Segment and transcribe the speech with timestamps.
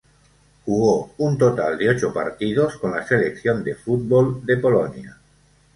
[0.65, 5.19] Jugó un total de ocho partidos con la selección de fútbol de Polonia.